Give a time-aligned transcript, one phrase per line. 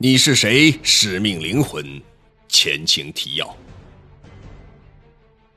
[0.00, 0.78] 你是谁？
[0.80, 2.00] 使命灵魂，
[2.46, 3.56] 前情提要。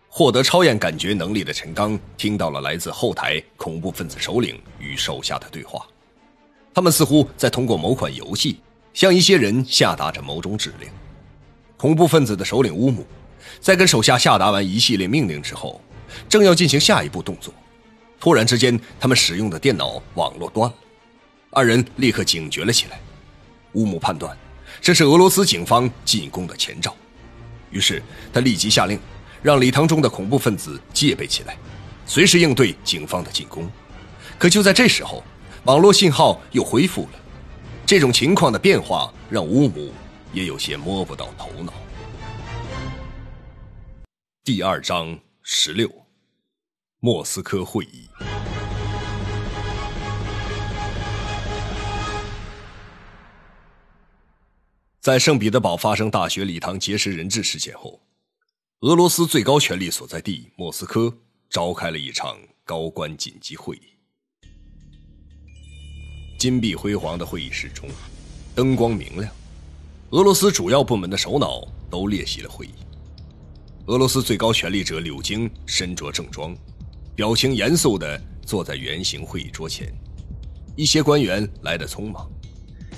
[0.09, 5.85] 获得超验感觉能力的陈刚听到了来自后台恐怖分子首领与手下的对话，
[6.73, 8.59] 他们似乎在通过某款游戏
[8.95, 10.89] 向一些人下达着某种指令。
[11.77, 13.05] 恐怖分子的首领乌姆
[13.59, 15.79] 在跟手下下达完一系列命令之后，
[16.27, 17.53] 正要进行下一步动作，
[18.19, 20.75] 突然之间，他们使用的电脑网络断了，
[21.51, 22.99] 二人立刻警觉了起来。
[23.73, 24.37] 乌姆判断，
[24.81, 26.95] 这是俄罗斯警方进攻的前兆，
[27.69, 28.01] 于是
[28.33, 28.99] 他立即下令，
[29.41, 31.57] 让礼堂中的恐怖分子戒备起来，
[32.05, 33.69] 随时应对警方的进攻。
[34.37, 35.23] 可就在这时候，
[35.65, 37.19] 网络信号又恢复了。
[37.85, 39.93] 这种情况的变化让乌姆
[40.33, 41.73] 也有些摸不到头脑。
[44.43, 45.89] 第二章十六，
[46.99, 48.07] 莫斯科会议。
[55.01, 57.99] 在圣彼得堡发生大学礼堂劫持人质事件后，
[58.81, 61.11] 俄罗斯最高权力所在地莫斯科
[61.49, 63.81] 召开了一场高官紧急会议。
[66.37, 67.89] 金碧辉煌的会议室中，
[68.53, 69.33] 灯光明亮，
[70.11, 72.73] 俄罗斯主要部门的首脑都列席了会议。
[73.87, 76.55] 俄罗斯最高权力者柳京身着正装，
[77.15, 79.91] 表情严肃地坐在圆形会议桌前。
[80.75, 82.29] 一些官员来得匆忙，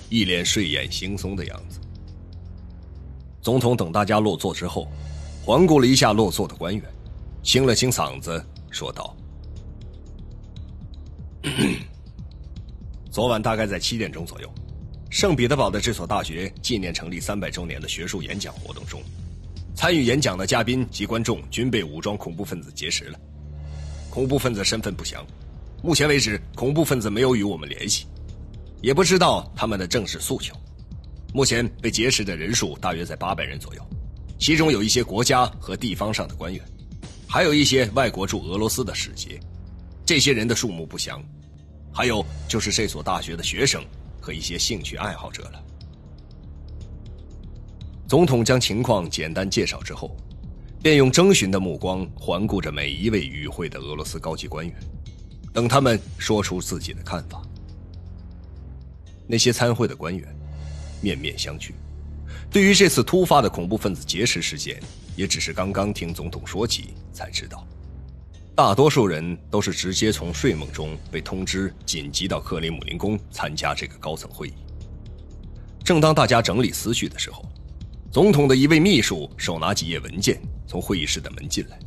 [0.10, 1.80] 一脸睡眼惺忪的样子。
[3.44, 4.88] 总统等大家落座之后，
[5.46, 6.84] 环顾了一下落座的官员，
[7.44, 8.42] 清了清嗓子，
[8.72, 9.14] 说道
[13.12, 14.50] ：“昨晚大概在七点钟左右，
[15.10, 19.02] 圣彼得堡的这所大学纪念成立三百周年的学术演讲活动中，
[19.76, 23.20] 参与演讲的嘉宾及观众均被武装恐怖分子劫持了。
[24.10, 25.22] 恐怖分子身份不详，
[25.84, 28.08] 目前为止，恐怖分子没有与我们联系，
[28.82, 30.56] 也不知道他们的正式诉求。”
[31.34, 33.82] 目前被劫持的人数大约在八百人左右，
[34.38, 36.64] 其中有一些国家和地方上的官员，
[37.28, 39.40] 还有一些外国驻俄罗斯的使节。
[40.06, 41.24] 这些人的数目不详，
[41.92, 43.84] 还有就是这所大学的学生
[44.22, 45.64] 和一些兴趣爱好者了。
[48.08, 50.16] 总统将情况简单介绍之后，
[50.84, 54.76] 便用征询的目光环顾着每一位与会的俄罗斯高级官员，
[55.52, 57.42] 等他们说出自己的看法。
[59.26, 60.43] 那些参会的官员。
[61.04, 61.74] 面面相觑，
[62.50, 64.82] 对于这次突发的恐怖分子劫持事件，
[65.16, 67.68] 也只是刚刚听总统说起才知道。
[68.56, 74.54] 大多数人都是直接从睡梦中被通知紧急到克里姆林宫参加这个高层会议。
[75.84, 77.44] 正当大家整理思绪的时候，
[78.12, 81.78] 总统的一位秘书手拿几页文件从会议室的门进来，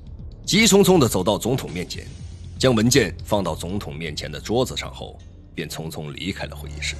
[0.44, 2.04] 急匆匆地走到总统面前，
[2.58, 5.16] 将文件放到总统面前的桌子上后，
[5.54, 6.96] 便匆匆离开了会议室。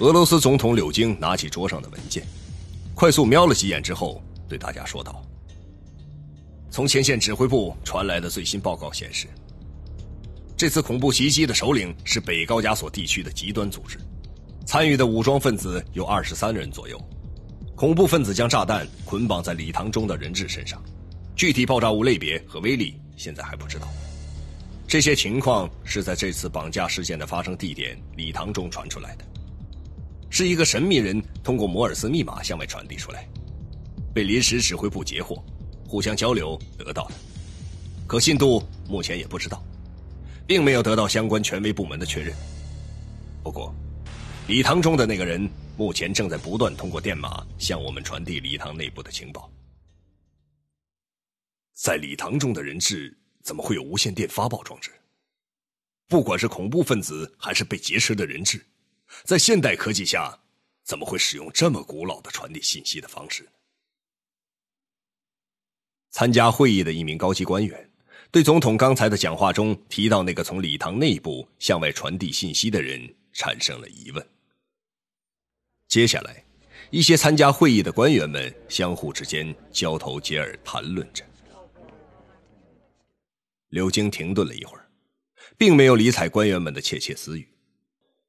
[0.00, 2.24] 俄罗斯总统柳京拿起桌上的文件，
[2.94, 5.24] 快速瞄了几眼之后，对大家说道
[6.70, 9.26] ：“从前线指挥部传来的最新报告显示，
[10.56, 13.98] 这次恐怖袭击的首领是北高加索地区的极端组织，
[14.64, 16.96] 参与的武装分子有二十三人左右。
[17.74, 20.80] 恐怖分子将炸弹捆绑在礼堂中的人质身上，
[21.34, 23.88] 具体爆炸物类别和威力现在还不知道。
[24.86, 29.24] 这些情况是在这次绑架事件的发生地点礼堂中传出来的。”
[30.30, 33.28] 是一个神秘人通过摩尔斯密码向外传递出来，
[34.14, 35.42] 被临时指挥部截获，
[35.86, 37.14] 互相交流得到的，
[38.06, 39.62] 可信度目前也不知道，
[40.46, 42.34] 并没有得到相关权威部门的确认。
[43.42, 43.74] 不过，
[44.46, 49.50] 礼堂中的那个人目前正在不断通过电码向我们传递礼堂内部的情报。
[51.74, 54.90] 在礼堂中的人质怎么会有无线电发报装置？
[56.08, 58.64] 不管是恐怖分子还是被劫持的人质。
[59.24, 60.38] 在现代科技下，
[60.84, 63.50] 怎么会使用这么古老的传递信息的方式呢？
[66.10, 67.90] 参加会议的一名高级官员
[68.30, 74.28] 对总统刚才的讲话中提到那个从礼堂内部向外传递信息的人产生了疑问。
[75.86, 76.44] 接下来，
[76.90, 81.24] 一些参加会议的官员们相互之间交头接耳谈论着。
[83.68, 84.90] 刘京停顿了一会儿，
[85.58, 87.46] 并没有理睬官员们的窃窃私语。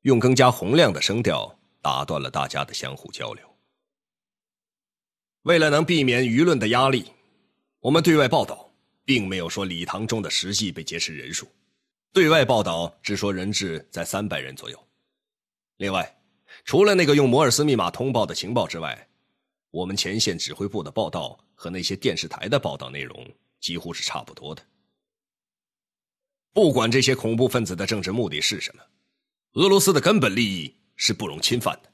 [0.01, 3.44] 用更加洪亮的声调打断了大家的相互交流。
[5.44, 7.12] 为了能避免舆论的压力，
[7.80, 8.72] 我们对外报道
[9.06, 11.48] 并没有说礼堂中的实际被劫持人数，
[12.13, 14.88] 对外报道只说人质在三百人左右。
[15.78, 16.18] 另外，
[16.66, 19.07] 除了那个用摩尔斯密码通报的情报之外，
[19.72, 23.25] 我们前线指挥部的报道和那些电视台的报道内容
[23.60, 24.62] 几乎是差不多的。
[26.51, 28.84] 不管这些恐怖分子的政治目的是什么。
[29.54, 31.92] 俄罗斯的根本利益是不容侵犯的，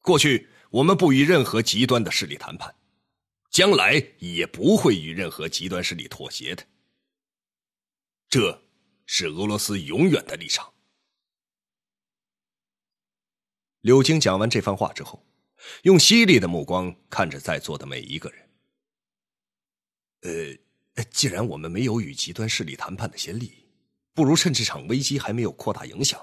[0.00, 2.74] 过去我们不与任何极端的势力谈判，
[3.50, 6.66] 将来也不会与任何极端势力妥协的。
[8.28, 8.64] 这
[9.06, 10.72] 是俄罗斯永远的立场。
[13.82, 15.24] 柳京讲完这番话之后，
[15.82, 18.50] 用犀利的目光看着在座的每一个人。
[20.22, 23.52] 呃，既然我们没有与极端势力谈判的先例，
[24.12, 26.18] 不如趁这场危机还没有扩大影响，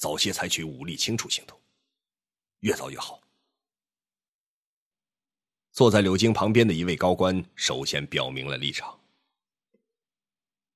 [0.00, 1.60] 早些采取武力清除行动，
[2.60, 3.20] 越早越好。
[5.72, 8.98] 坐在柳京旁边的一位高官首先表明了立场。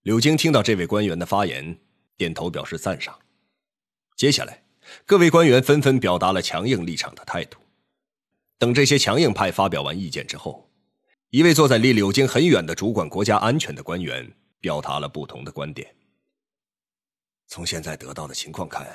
[0.02, 1.80] 柳京听到这位官员的发言，
[2.18, 3.18] 点头表示赞赏。
[4.14, 4.62] 接下来，
[5.06, 7.58] 各位官员纷纷表达了强硬立场的态度。
[8.58, 10.70] 等这些强硬派发表完意见之后，
[11.30, 14.30] 一位坐在离柳京很远的主管国家安全的官员
[14.60, 15.96] 表达了不同的观点。
[17.46, 18.86] 从现在得到的情况看，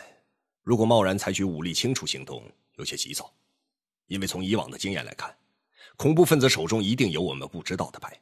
[0.70, 3.34] 如果贸然采取武力清除行动，有些急躁，
[4.06, 5.36] 因为从以往的经验来看，
[5.98, 8.16] 恐怖分子手中一定有我们不知道的牌。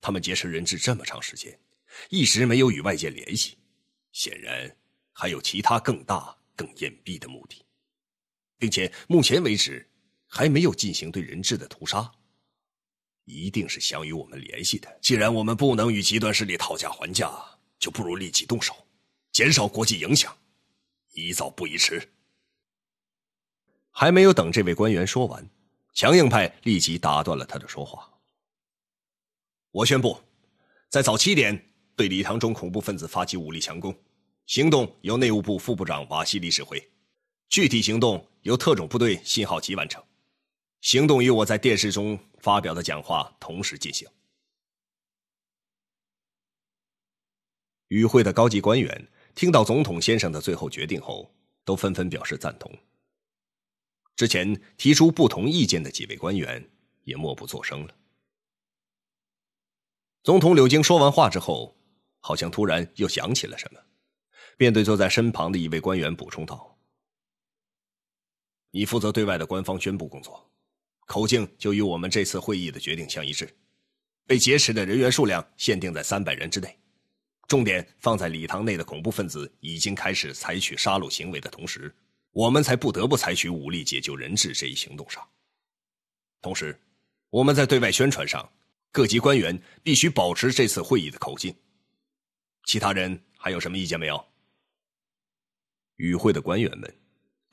[0.00, 1.56] 他们劫持人质这么长时间，
[2.10, 3.56] 一直没有与外界联系，
[4.10, 4.76] 显然
[5.12, 7.64] 还有其他更大、更隐蔽的目的，
[8.58, 9.88] 并且目前为止
[10.26, 12.10] 还没有进行对人质的屠杀。
[13.24, 14.98] 一定是想与我们联系的。
[15.00, 17.32] 既然我们不能与极端势力讨价还价，
[17.78, 18.74] 就不如立即动手，
[19.30, 20.36] 减少国际影响，
[21.12, 22.10] 宜早不宜迟。
[23.90, 25.48] 还没有等这位官员说完，
[25.92, 28.10] 强硬派立即打断了他的说话。
[29.70, 30.20] 我宣布，
[30.88, 33.94] 在早七点对礼堂中恐怖分子发起武力强攻，
[34.46, 36.82] 行动由内务部副部长瓦西里指挥，
[37.48, 40.02] 具体行动由特种部队信号机完成。
[40.80, 44.08] 行动与我在电视中发表的讲话同时进行。
[47.88, 51.34] 与会的高级官员听到总统先生的最后决定后，
[51.64, 52.72] 都纷纷表示赞同。
[54.16, 56.68] 之前提出不同意见的几位官员
[57.04, 57.94] 也默不作声了。
[60.22, 61.76] 总统柳京说完话之后，
[62.20, 63.80] 好像突然又想起了什么，
[64.56, 66.78] 便对坐在身旁的一位官员补充道
[68.70, 70.48] ：“你负责对外的官方宣布工作。”
[71.04, 73.52] 口径就与我们这次会议的决定相一致，
[74.24, 76.78] 被劫持的人员数量限定在三百人之内，
[77.48, 81.94] 重点放在礼堂内的恐怖分子已经开始采取杀戮行为的同时，
[82.32, 85.26] 我们才不得不采取武力解救人质这一行动上。
[86.40, 86.80] 同时，
[87.30, 88.50] 我们在对外宣传上，
[88.90, 91.54] 各级官员必须保持这次会议的口径。
[92.64, 94.24] 其他人还有什么意见没有？
[95.96, 96.96] 与会的官员们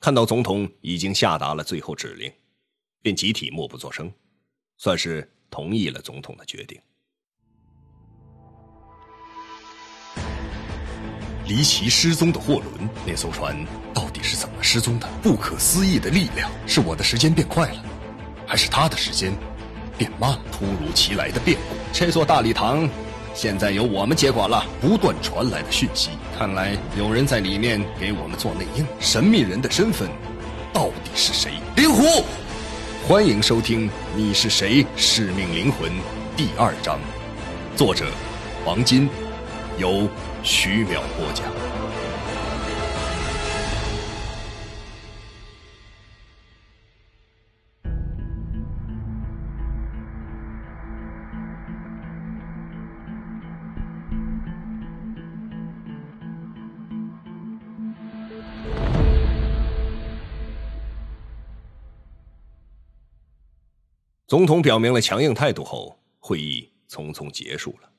[0.00, 2.32] 看到总统已经下达了最后指令。
[3.02, 4.12] 便集体默不作声，
[4.76, 6.78] 算是同意了总统的决定。
[11.50, 13.56] 离奇失踪的货轮，那艘船
[13.92, 15.08] 到底是怎么失踪的？
[15.20, 17.82] 不可思议的力量，是我的时间变快了，
[18.46, 19.32] 还是他的时间
[19.98, 20.38] 变慢了？
[20.52, 22.88] 突如其来的变故，这座大礼堂
[23.34, 24.64] 现在由我们接管了。
[24.80, 28.86] 不断传来的讯息，看来有人在里面给我们做内应。
[29.00, 30.08] 神秘人的身份
[30.72, 31.50] 到底是谁？
[31.74, 32.24] 灵狐。
[33.08, 34.86] 欢迎收听《你是谁？
[34.96, 35.90] 使命灵魂》
[36.36, 37.00] 第二章，
[37.74, 38.06] 作者
[38.64, 39.08] 王金，
[39.78, 40.08] 由
[40.42, 41.46] 徐淼播讲。
[64.26, 67.90] 总统表明了强硬态度后，会议匆匆结束了。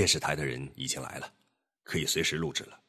[0.00, 1.30] 电视台的人已经来了，
[1.82, 2.80] 可以随时录制了。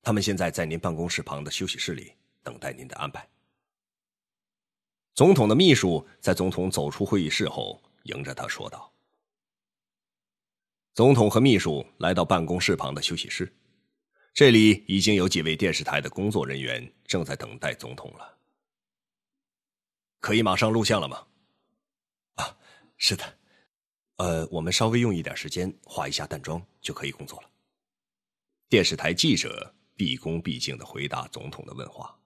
[0.00, 3.28] 他们现在在您办公室旁的休息室里等待您的安排。
[5.12, 8.92] 总统的秘书在总统走出会议室后，迎着他说道
[10.94, 13.52] ：“总统和秘书来到办公室旁的休息室，
[14.32, 18.38] 这里已经有几位电视台的工作人员正在等待总统了。”
[20.22, 21.26] 可以马上录像了吗？
[22.36, 22.56] 啊，
[22.98, 23.38] 是的，
[24.24, 27.50] 呃，我们稍微用一点时间化一下淡妆就可以工作了。
[28.70, 32.18] 电视台记者毕恭毕敬的回答总统的问话。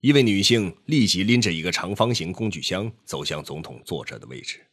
[0.00, 4.66] 一位女性立即拎着一个长方形工具箱走向总统坐着的位置。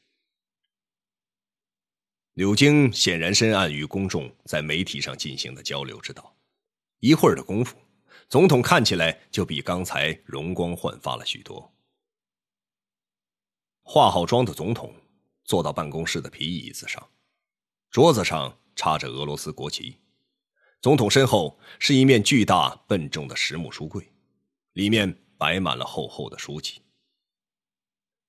[2.34, 6.36] 柳京显然深谙与公众在媒体上进行的交流之道，
[7.00, 7.78] 一会儿的功夫，
[8.28, 11.72] 总统看起来就比刚才容光焕发了许多。
[13.84, 14.92] 化好妆的总统
[15.46, 17.10] 坐到办公室的皮椅子上，
[17.90, 19.98] 桌子上插着俄罗斯国旗。
[20.82, 24.12] 总统身后是一面巨大笨重的实木书柜，
[24.74, 26.82] 里面摆满了厚厚的书籍。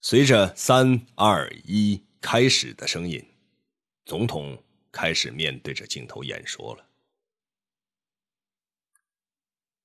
[0.00, 3.22] 随着“三二一，开始”的声音，
[4.04, 6.86] 总统开始面对着镜头演说了。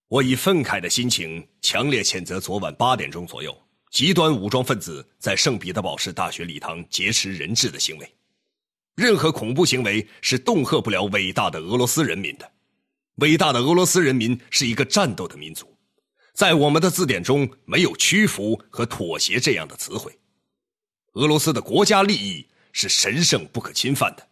[0.08, 3.58] 我以愤慨的心情，强烈谴责昨晚八点钟左右，
[3.92, 8.10] 极端武装分子在圣彼得堡市大学礼堂劫持人质的行为。
[8.96, 12.50] 任何恐怖行为是恫吓不了伟大的俄罗斯人民的。
[13.16, 15.78] 伟大的俄罗斯人民是一个战斗的民族，
[16.34, 20.18] 在我们的字典中没有屈服和妥协这样的词汇。
[21.14, 24.26] 俄罗斯的国家利益是神圣不可侵犯的，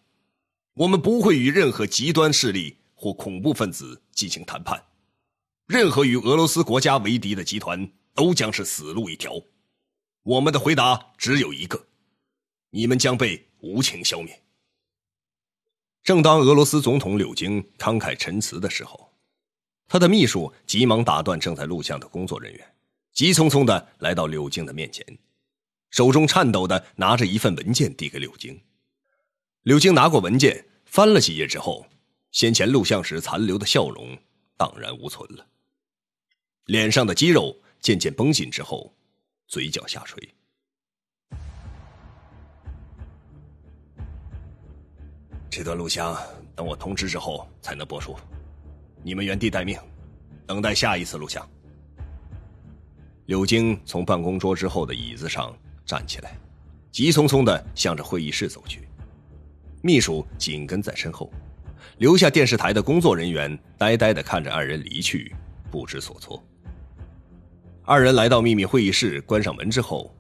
[0.73, 4.81] 我们不会与任何极端势力或恐怖分子进行谈判。
[5.67, 7.89] 任何与俄罗斯国家为敌的集团
[8.19, 9.41] 都将是死路一条。
[10.23, 11.87] 我们的回答只有一个：
[12.69, 14.43] 你们将被无情消灭。
[16.03, 19.13] 正当俄罗斯总统柳京慷慨陈词的时候，
[19.87, 22.75] 他的秘书急忙打断正在录像的工作人员，
[23.13, 25.05] 急匆匆的来到柳京的面前，
[25.89, 28.61] 手中颤抖的拿着一份文件递给柳京。
[29.61, 31.87] 柳京拿过文件，翻了几页之后，
[32.33, 34.17] 先前录像时残留的笑容
[34.57, 35.47] 荡然无存了，
[36.65, 38.93] 脸上的肌肉渐渐绷紧之后，
[39.47, 40.29] 嘴角下垂。
[45.49, 46.15] 这段录像
[46.55, 48.15] 等我通知之后才能播出，
[49.01, 49.77] 你们原地待命，
[50.45, 51.47] 等待下一次录像。
[53.25, 55.55] 柳京从办公桌之后的椅子上
[55.85, 56.37] 站起来，
[56.91, 58.87] 急匆匆的向着会议室走去，
[59.81, 61.31] 秘书紧跟在身后，
[61.97, 65.35] 留下电视台的工作人员呆呆的看着二人离去，
[65.71, 66.43] 不知所措。
[67.89, 70.15] 二人来到秘密会议室，关上门之后，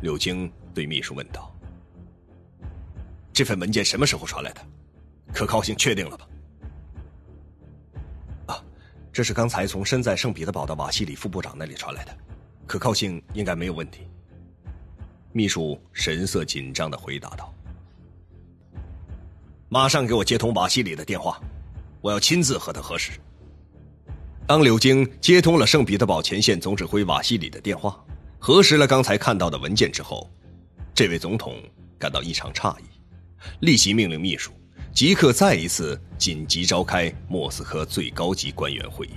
[0.00, 1.54] 柳青对秘书问道。
[3.30, 4.66] 这份文件什么时候传来的？
[5.30, 6.26] 可靠性确定了吧？
[8.46, 8.64] 啊，
[9.12, 12.16] 这是刚才从身在圣彼得堡的瓦西里副部长那里传来的，
[12.66, 14.08] 可靠性应该没有问题。
[15.30, 17.54] 秘书神色紧张的回答道
[19.68, 21.38] ：“马上给我接通瓦西里的电话，
[22.00, 23.12] 我要亲自和他核实。”
[24.50, 27.96] 当柳京接通了圣彼得堡前线总指挥瓦西里的电话，
[28.40, 30.28] 核实了刚才看到的文件之后，
[30.92, 31.62] 这位总统
[32.00, 32.82] 感到异常诧异。
[33.60, 34.50] 立即命令秘书，
[34.92, 39.10] 即刻再一次紧急召开莫斯科最高级官员会议。